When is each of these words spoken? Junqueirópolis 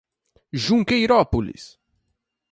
Junqueirópolis 0.63 1.63